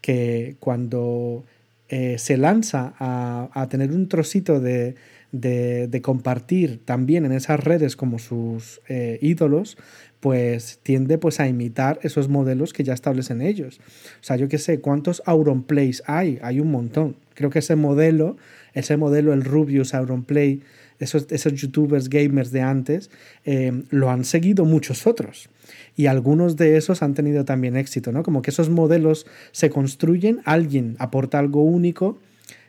[0.00, 1.44] que cuando
[1.88, 4.96] eh, se lanza a, a, tener un trocito de,
[5.32, 9.78] de, de, compartir también en esas redes como sus eh, ídolos,
[10.20, 13.80] pues tiende pues a imitar esos modelos que ya establecen ellos.
[14.20, 16.38] O sea, yo qué sé, ¿cuántos Auronplays hay?
[16.42, 17.16] Hay un montón.
[17.34, 18.36] Creo que ese modelo,
[18.74, 20.62] ese modelo, el Rubius Auronplay,
[20.98, 23.10] esos, esos youtubers gamers de antes,
[23.44, 25.48] eh, lo han seguido muchos otros
[25.96, 28.22] y algunos de esos han tenido también éxito, ¿no?
[28.22, 32.18] Como que esos modelos se construyen, alguien aporta algo único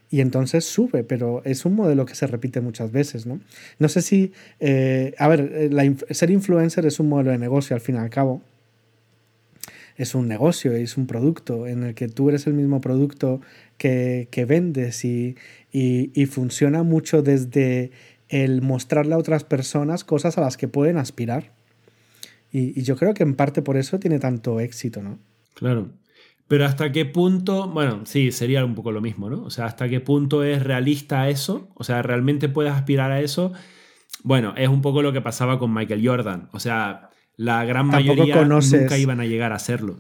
[0.10, 3.40] y entonces sube, pero es un modelo que se repite muchas veces, ¿no?
[3.78, 7.82] No sé si, eh, a ver, eh, ser influencer es un modelo de negocio al
[7.82, 8.42] fin y al cabo.
[9.98, 13.42] Es un negocio, es un producto en el que tú eres el mismo producto
[13.78, 15.36] que, vendes y,
[15.72, 17.92] y funciona mucho desde
[18.30, 21.52] el mostrarle a otras personas cosas a las que pueden aspirar.
[22.52, 25.20] Y, yo creo que en parte por eso tiene tanto éxito, ¿no?
[25.56, 25.90] Claro.
[26.50, 29.44] Pero hasta qué punto, bueno, sí, sería un poco lo mismo, ¿no?
[29.44, 33.54] O sea, hasta qué punto es realista eso, o sea, realmente puedes aspirar a eso.
[34.24, 38.44] Bueno, es un poco lo que pasaba con Michael Jordan, o sea, la gran mayoría
[38.44, 40.00] nunca iban a llegar a hacerlo.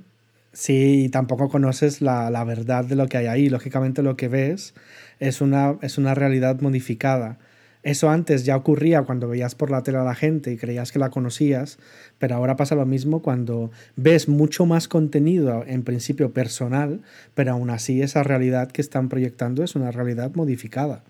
[0.52, 3.50] Sí, y tampoco conoces la, la, verdad de lo que hay ahí.
[3.50, 4.74] Lógicamente lo que ves
[5.20, 7.38] es una, es una realidad modificada.
[7.82, 11.00] Eso antes ya ocurría cuando veías por la tele a la gente y creías que
[11.00, 11.80] la conocías,
[12.18, 17.02] pero ahora pasa lo mismo cuando ves mucho más contenido, en principio personal,
[17.36, 21.04] pero aún así esa realidad que están proyectando es una realidad modificada.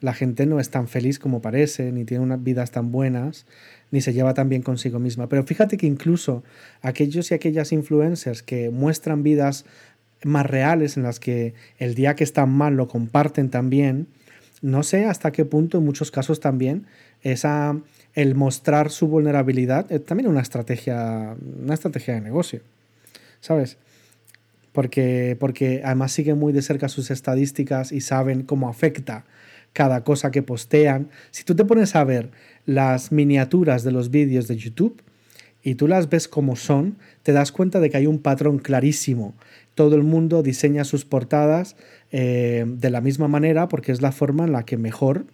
[0.00, 3.44] La gente no es tan feliz como parece, ni tiene unas vidas tan buenas,
[3.90, 5.28] ni se lleva tan bien consigo misma.
[5.28, 6.42] Pero fíjate que incluso
[6.80, 9.66] aquellos y aquellas influencers que muestran vidas
[10.24, 14.06] más reales en las que el día que están mal lo comparten también,
[14.62, 16.86] no sé hasta qué punto en muchos casos también
[17.22, 17.78] esa,
[18.14, 22.60] el mostrar su vulnerabilidad es también una estrategia, una estrategia de negocio,
[23.40, 23.78] ¿sabes?
[24.72, 29.24] Porque, porque además siguen muy de cerca sus estadísticas y saben cómo afecta
[29.72, 31.10] cada cosa que postean.
[31.30, 32.30] Si tú te pones a ver
[32.66, 35.02] las miniaturas de los vídeos de YouTube
[35.62, 39.34] y tú las ves como son, te das cuenta de que hay un patrón clarísimo.
[39.80, 41.74] Todo el mundo diseña sus portadas
[42.12, 45.24] eh, de la misma manera porque es la forma en la que mejor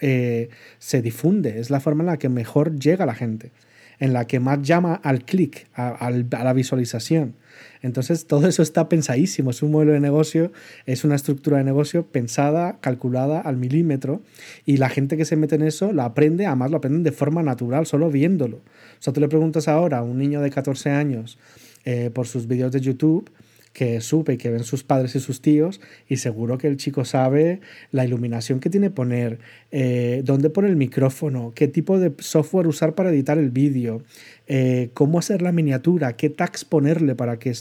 [0.00, 0.48] eh,
[0.80, 3.52] se difunde, es la forma en la que mejor llega a la gente,
[4.00, 7.36] en la que más llama al clic, a, la visualización.
[7.80, 10.50] Entonces todo eso está pensadísimo, es un modelo de negocio,
[10.84, 14.20] es una estructura de negocio pensada, calculada al milímetro
[14.66, 17.44] y la gente que se mete en eso lo aprende, además lo aprenden de forma
[17.44, 18.56] natural, solo viéndolo.
[18.56, 18.62] O
[18.98, 21.38] sea, tú le preguntas ahora a un niño de 14 años
[21.84, 23.30] eh, por sus vídeos de YouTube,
[23.72, 27.04] que supe y que ven sus padres y sus tíos y seguro que el chico
[27.04, 29.38] sabe la iluminación que tiene poner,
[29.70, 34.02] eh, dónde pone el micrófono, qué tipo de software usar para editar el vídeo,
[34.46, 37.52] eh, cómo hacer la miniatura, qué tags ponerle para que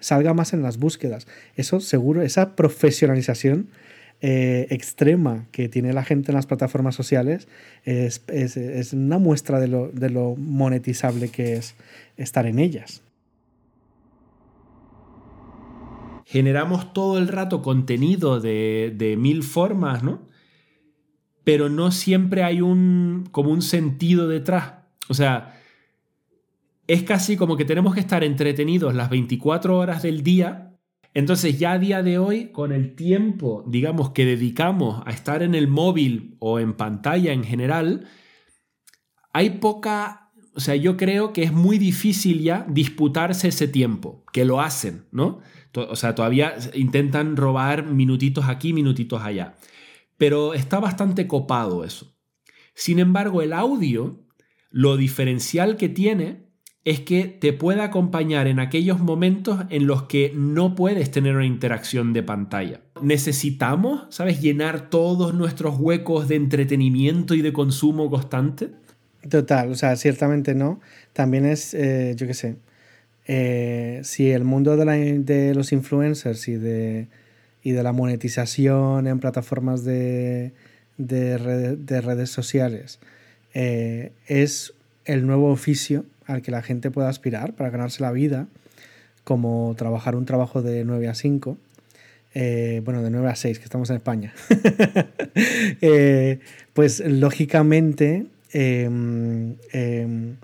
[0.00, 1.26] salga más en las búsquedas.
[1.56, 3.68] Eso seguro, esa profesionalización
[4.20, 7.46] eh, extrema que tiene la gente en las plataformas sociales
[7.84, 11.74] es, es una muestra de lo, de lo monetizable que es
[12.16, 13.02] estar en ellas.
[16.28, 20.26] Generamos todo el rato contenido de, mil formas, ¿no?
[21.42, 24.74] Pero no siempre hay un, como un sentido detrás.
[25.08, 25.58] O sea,
[26.86, 30.76] es casi como que tenemos que estar entretenidos las 24 horas del día.
[31.14, 35.54] Entonces ya a día de hoy, con el tiempo, digamos, que dedicamos a estar en
[35.54, 38.06] el móvil o en pantalla en general,
[39.32, 40.30] hay poca...
[40.54, 45.06] O sea, yo creo que es muy difícil ya disputarse ese tiempo, que lo hacen,
[45.10, 45.40] ¿no?
[45.74, 49.56] O sea, todavía intentan robar minutitos aquí, minutitos allá.
[50.16, 52.16] Pero está bastante copado eso.
[52.74, 54.24] Sin embargo, el audio,
[54.70, 56.48] lo diferencial que tiene
[56.84, 61.44] es que te puede acompañar en aquellos momentos en los que no puedes tener una
[61.44, 62.80] interacción de pantalla.
[63.02, 68.70] Necesitamos, ¿sabes?, llenar todos nuestros huecos de entretenimiento y de consumo constante.
[69.28, 70.80] Total, o sea, ciertamente no.
[71.12, 72.56] También es, eh, yo qué sé,
[73.30, 77.08] eh, si el mundo de, los influencers y de,
[77.62, 80.52] y de la monetización en plataformas de,
[80.96, 82.98] redes sociales
[83.52, 84.72] eh, es
[85.04, 88.48] el nuevo oficio al que la gente puede aspirar para ganarse la vida,
[89.24, 91.58] como trabajar un trabajo de 9 a 5,
[92.34, 94.32] eh, bueno, de 9 a 6, que estamos en España,
[96.72, 100.36] pues lógicamente em, em,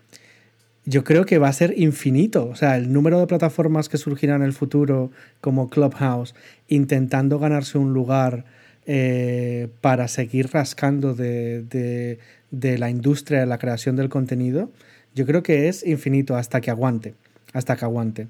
[0.87, 2.47] yo creo que va a ser infinito.
[2.47, 6.35] O sea, el número de plataformas que surgirán en el futuro, como Clubhouse,
[6.69, 8.45] intentando ganarse un lugar
[8.87, 12.19] eh, para seguir rascando de,
[12.51, 14.71] de, la industria de la creación del contenido,
[15.15, 17.15] yo creo que es infinito hasta que aguante.
[17.53, 18.27] Hasta que aguante.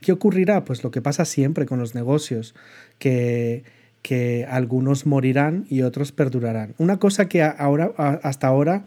[0.00, 0.64] ¿Qué ocurrirá?
[0.64, 2.54] Pues lo que pasa siempre con los negocios,
[2.98, 3.64] que,
[4.02, 6.74] que algunos morirán y otros perdurarán.
[6.78, 8.84] Una cosa que ahora, hasta ahora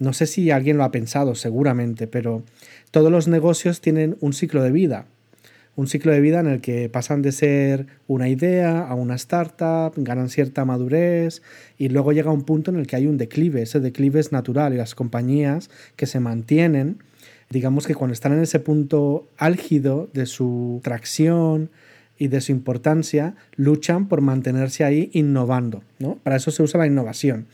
[0.00, 2.42] no sé si alguien lo ha pensado, seguramente, pero
[2.90, 5.04] todos los negocios tienen un ciclo de vida.
[5.76, 9.92] Un ciclo de vida en el que pasan de ser una idea a una startup,
[9.96, 11.42] ganan cierta madurez
[11.78, 13.62] y luego llega un punto en el que hay un declive.
[13.62, 16.98] Ese declive es natural y las compañías que se mantienen,
[17.50, 21.70] digamos que cuando están en ese punto álgido de su tracción,
[22.20, 25.82] y de su importancia, luchan por mantenerse ahí innovando.
[25.98, 26.16] ¿no?
[26.16, 27.46] Para eso se usa la innovación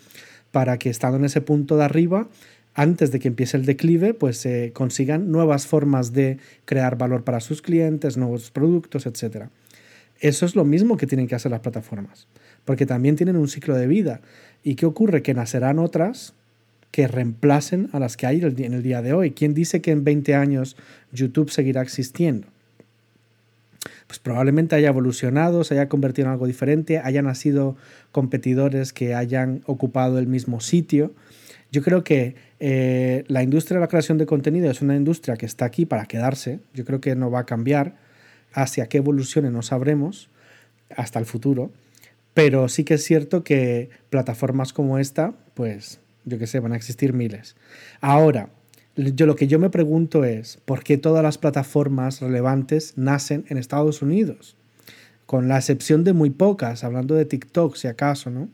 [0.56, 2.28] para que estando en ese punto de arriba,
[2.72, 7.40] antes de que empiece el declive, pues se consigan nuevas formas de crear valor para
[7.40, 9.48] sus clientes, nuevos productos, etc.
[10.18, 12.26] Eso es lo mismo que tienen que hacer las plataformas,
[12.64, 14.22] porque también tienen un ciclo de vida.
[14.62, 15.20] ¿Y qué ocurre?
[15.20, 16.32] Que nacerán otras
[16.90, 19.32] que reemplacen a las que hay en el día de hoy.
[19.32, 20.78] ¿Quién dice que en 20 años
[21.12, 22.48] YouTube seguirá existiendo?
[24.06, 27.76] Pues probablemente haya evolucionado, se haya convertido en algo diferente, hayan nacido
[28.12, 31.12] competidores que hayan ocupado el mismo sitio.
[31.72, 35.46] Yo creo que eh, la industria de la creación de contenido es una industria que
[35.46, 36.60] está aquí para quedarse.
[36.72, 37.94] Yo creo que no va a cambiar.
[38.52, 40.30] Hacia qué evolucione no sabremos
[40.96, 41.70] hasta el futuro.
[42.32, 46.76] Pero sí que es cierto que plataformas como esta, pues yo qué sé, van a
[46.76, 47.56] existir miles.
[48.00, 48.50] Ahora,
[48.96, 53.59] yo lo que yo me pregunto es, ¿por qué todas las plataformas relevantes nacen en
[53.59, 54.56] Estados Unidos?
[55.26, 58.48] Con la excepción de muy pocas, hablando de TikTok si acaso, ¿no?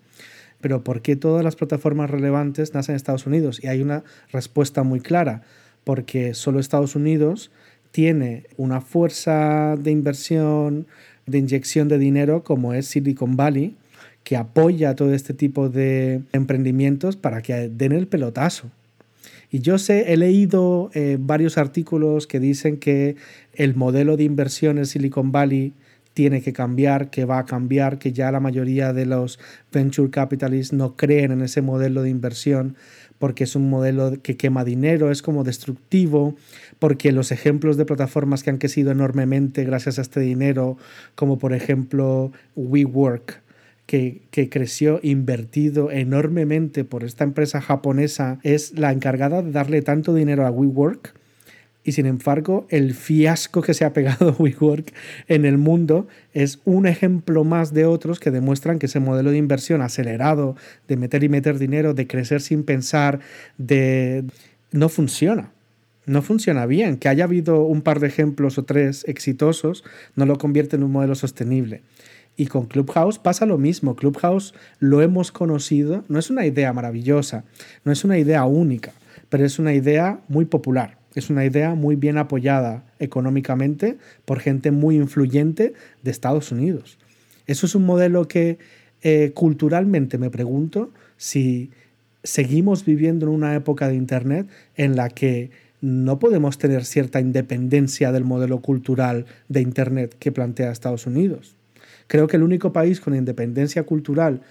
[0.61, 3.63] Pero ¿por qué todas las plataformas relevantes nacen en Estados Unidos?
[3.63, 4.03] Y hay una
[4.33, 5.43] respuesta muy clara,
[5.85, 7.51] porque solo Estados Unidos
[7.93, 10.87] tiene una fuerza de inversión,
[11.27, 13.77] de inyección de dinero como es Silicon Valley,
[14.25, 18.71] que apoya todo este tipo de emprendimientos para que den el pelotazo.
[19.53, 23.17] Y yo sé, he leído eh, varios artículos que dicen que
[23.53, 25.75] el modelo de inversión en Silicon Valley
[26.15, 29.39] tiene que cambiar, que va a cambiar, que ya la mayoría de los
[29.71, 32.77] venture capitalists no creen en ese modelo de inversión
[33.19, 36.35] porque es un modelo que quema dinero, es como destructivo,
[36.81, 40.77] porque los ejemplos de plataformas que han crecido enormemente gracias a este dinero,
[41.15, 43.41] como por ejemplo WeWork,
[43.87, 50.47] que, creció invertido enormemente por esta empresa japonesa es la encargada de darle tanto dinero
[50.47, 51.15] a WeWork
[51.85, 54.93] y sin embargo el fiasco que se ha pegado WeWork
[55.29, 59.39] en el mundo es un ejemplo más de otros que demuestran que ese modelo de
[59.39, 60.57] inversión acelerado,
[60.89, 63.21] de meter y meter dinero, de crecer sin pensar,
[63.59, 64.25] de
[64.71, 65.53] no funciona.
[66.05, 66.97] No funciona bien.
[66.97, 69.85] Que haya habido un par de ejemplos o tres exitosos
[70.17, 71.83] no lo convierte en un modelo sostenible.
[72.37, 73.95] Y con Clubhouse pasa lo mismo.
[73.95, 77.45] Clubhouse lo hemos conocido, no es una idea maravillosa,
[77.85, 78.93] no es una idea única,
[79.29, 80.99] pero es una idea muy popular.
[81.15, 86.99] Es una idea muy bien apoyada económicamente por gente muy influyente de Estados Unidos.
[87.47, 88.59] Eso es un modelo que
[89.03, 91.71] eh, culturalmente me pregunto si
[92.23, 98.13] seguimos viviendo en una época de Internet en la que no podemos tener cierta independencia
[98.13, 101.57] del modelo cultural de Internet que plantea Estados Unidos.
[102.13, 104.43] Creo que el único país con independencia cultural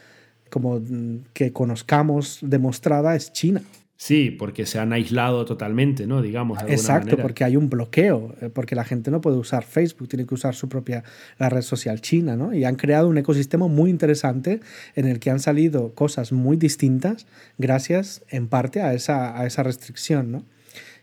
[0.50, 3.62] como mm, que conozcamos demostrada es China.
[3.98, 6.24] Sí, porque se han aislado totalmente, ¿no?
[6.24, 6.58] Digamos.
[6.68, 10.34] Exacto, porque hay un bloqueo, eh, porque la gente no puede usar Facebook, tiene que
[10.34, 11.04] usar su propia
[11.38, 12.52] la red social china, ¿no?
[12.52, 14.60] Y han creado un ecosistema muy interesante
[14.96, 17.28] en el que han salido cosas muy distintas
[17.60, 20.44] gracias en parte a esa, a esa restricción, ¿no?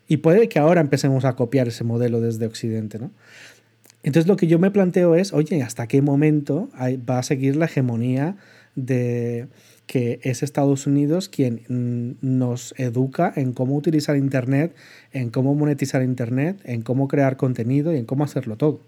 [0.09, 3.13] Y puede que ahora empecemos a copiar ese modelo desde Occidente, ¿no?
[4.03, 7.67] Entonces lo que yo me planteo es, oye, ¿hasta qué momento va a seguir la
[7.67, 8.37] hegemonía
[8.75, 9.49] de
[9.87, 14.77] que es Estados Unidos quien mm, nos educa en cómo utilizar Internet,
[15.13, 18.83] en cómo monetizar Internet, en cómo crear contenido y en cómo hacerlo todo?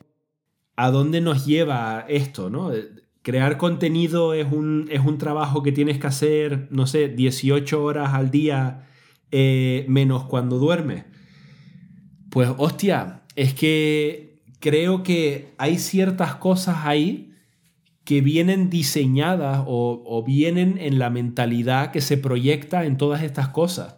[0.76, 2.50] ¿A dónde nos lleva esto?
[2.50, 2.72] ¿no?
[2.72, 2.88] Eh,
[3.22, 8.14] crear contenido es un, es un trabajo que tienes que hacer, no sé, 18 horas
[8.14, 8.86] al día
[9.32, 11.04] eh, menos cuando duermes.
[12.30, 14.29] Pues hostia, es que
[14.60, 17.34] creo que hay ciertas cosas ahí
[18.04, 23.96] que vienen diseñadas o, vienen en la mentalidad que se proyecta en todas estas cosas.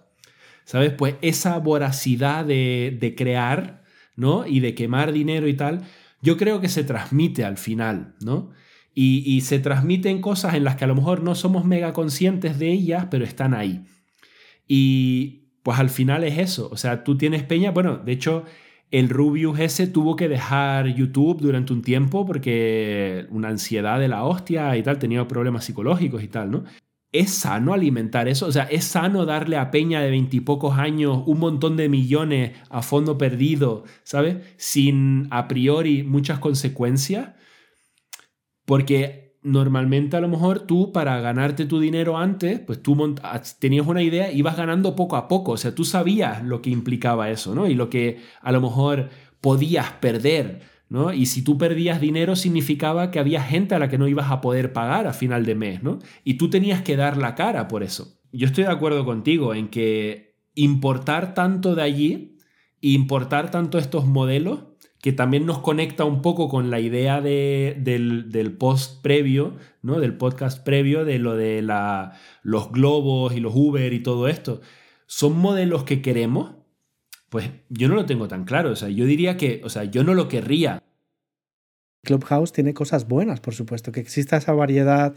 [0.65, 0.93] ¿Sabes?
[0.93, 3.83] Pues esa voracidad de, crear,
[4.17, 4.47] ¿no?
[4.47, 5.83] Y de quemar dinero y tal,
[6.21, 8.51] yo creo que se transmite al final, ¿no?
[8.95, 12.59] Y, y se transmiten cosas en las que a lo mejor no somos mega conscientes
[12.59, 13.85] de ellas, pero están ahí.
[14.69, 16.69] Y pues al final es eso.
[16.71, 18.45] O sea, tú tienes peña, bueno, de hecho,
[18.93, 24.23] el Rubius ese tuvo que dejar YouTube durante un tiempo porque una ansiedad de la
[24.25, 26.65] hostia y tal, tenía problemas psicológicos y tal, ¿no?
[27.11, 28.47] ¿Es sano alimentar eso?
[28.47, 32.83] O sea, ¿es sano darle a Peña de veintipocos años un montón de millones a
[32.83, 34.37] fondo perdido, ¿sabes?
[34.57, 37.31] Sin a priori muchas consecuencias.
[38.67, 43.17] Porque normalmente a lo mejor tú para ganarte tu dinero antes, pues tú
[43.59, 47.31] tenías una idea ibas ganando poco a poco, o sea, tú sabías lo que implicaba
[47.31, 47.67] eso, ¿no?
[47.67, 51.13] Y lo que a lo mejor podías perder, ¿no?
[51.13, 54.41] Y si tú perdías dinero significaba que había gente a la que no ibas a
[54.41, 55.99] poder pagar a final de mes, ¿no?
[56.23, 58.21] Y tú tenías que dar la cara por eso.
[58.33, 62.39] Yo estoy de acuerdo contigo en que importar tanto de allí,
[62.81, 64.72] importar tanto estos modelos,
[65.03, 69.99] que también nos conecta un poco con la idea del, post previo, ¿no?
[69.99, 72.13] del podcast previo, de lo de la,
[72.45, 74.61] los globos y los Uber y todo esto.
[75.07, 76.55] ¿Son modelos que queremos?
[77.31, 78.71] Pues yo no lo tengo tan claro.
[78.71, 80.81] O sea, yo diría que, o sea, yo no lo querría.
[82.05, 83.91] Clubhouse tiene cosas buenas, por supuesto.
[83.91, 85.15] Que exista esa variedad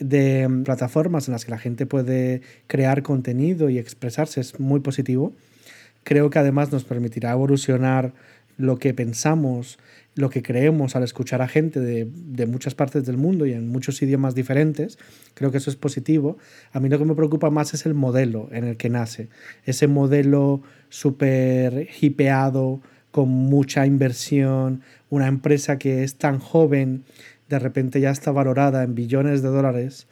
[0.00, 4.80] de mm, plataformas en las que la gente puede crear contenido y expresarse es muy
[4.80, 5.36] positivo.
[6.02, 8.14] Creo que además nos permitirá evolucionar
[8.58, 9.78] lo que pensamos,
[10.14, 14.02] lo que creemos al escuchar a gente de, muchas partes del mundo y en muchos
[14.02, 14.98] idiomas diferentes.
[15.34, 16.36] Creo que eso es positivo.
[16.72, 19.28] A mí lo que me preocupa más es el modelo en el que nace.
[19.64, 22.82] Ese modelo súper hipeado,
[23.12, 27.04] con mucha inversión, una empresa que es tan joven,
[27.48, 30.08] de repente ya está valorada en billones de dólares.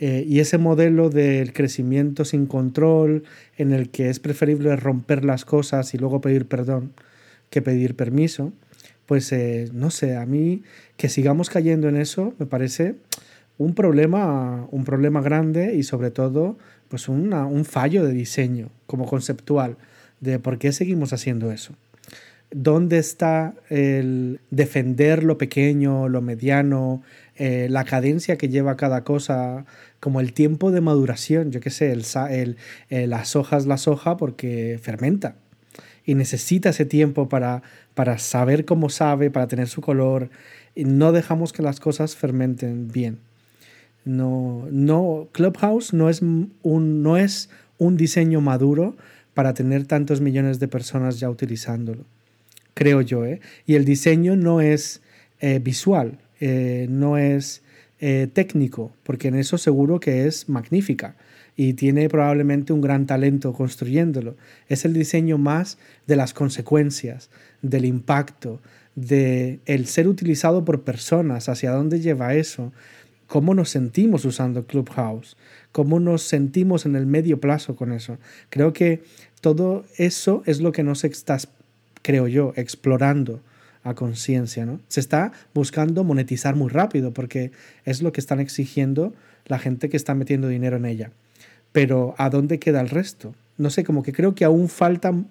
[0.00, 3.24] Eh, y ese modelo del crecimiento sin control,
[3.58, 6.92] en el que es preferible romper las cosas y luego pedir perdón,
[7.54, 8.52] que pedir permiso,
[9.06, 10.64] pues eh, no sé, a mí
[10.96, 12.96] que sigamos cayendo en eso me parece
[13.58, 19.76] un problema, un problema grande y sobre todo pues un fallo de diseño como conceptual
[20.20, 21.74] de por qué seguimos haciendo eso.
[22.50, 27.02] ¿Dónde está el defender lo pequeño, lo mediano,
[27.36, 29.64] eh, la cadencia que lleva cada cosa,
[30.00, 31.52] como el tiempo de maduración?
[31.52, 32.56] Yo qué sé, el, el,
[32.90, 35.36] eh, las hojas, la soja porque fermenta
[36.04, 37.62] y necesita ese tiempo para,
[37.94, 40.30] para saber cómo sabe, para tener su color.
[40.74, 43.18] Y no dejamos que las cosas fermenten bien.
[44.04, 47.48] No, no, Clubhouse no es un, no es
[47.78, 48.96] un diseño maduro
[49.32, 52.04] para tener tantos millones de personas ya utilizándolo,
[52.74, 53.24] creo yo.
[53.24, 53.40] ¿eh?
[53.66, 55.00] Y el diseño no es
[55.40, 57.62] eh, visual, eh, no es
[58.00, 61.16] eh, técnico, porque en eso seguro que es magnífica
[61.56, 64.36] y tiene probablemente un gran talento construyéndolo.
[64.68, 67.30] Es el diseño más de las consecuencias,
[67.62, 68.60] del impacto,
[68.96, 72.72] de el ser utilizado por personas, hacia dónde lleva eso,
[73.26, 75.36] cómo nos sentimos usando Clubhouse,
[75.72, 78.18] cómo nos sentimos en el medio plazo con eso.
[78.50, 79.02] Creo que
[79.40, 81.38] todo eso es lo que nos está,
[82.02, 83.40] creo yo, explorando
[83.82, 84.80] a conciencia, ¿no?
[84.88, 87.52] Se está buscando monetizar muy rápido porque
[87.84, 89.12] es lo que están exigiendo
[89.44, 91.10] la gente que está metiendo dinero en ella
[91.74, 93.34] pero ¿a dónde queda el resto?
[93.58, 95.26] No sé, como que creo que aún faltan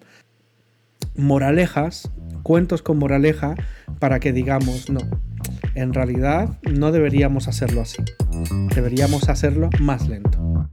[1.15, 2.11] moralejas,
[2.43, 3.55] cuentos con moraleja,
[3.97, 4.99] para que digamos, no,
[5.73, 8.03] en realidad no deberíamos hacerlo así,
[8.75, 10.67] deberíamos hacerlo más lento.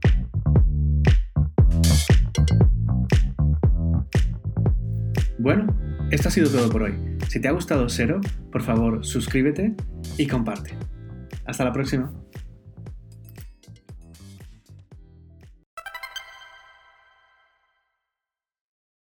[5.39, 5.73] Bueno,
[6.11, 7.17] esto ha sido todo por hoy.
[7.29, 8.19] Si te ha gustado Cero,
[8.51, 9.73] por favor suscríbete
[10.17, 10.71] y comparte.
[11.45, 12.11] Hasta la próxima.